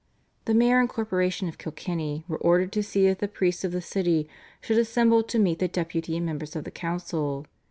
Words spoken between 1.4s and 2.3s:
of Kilkenny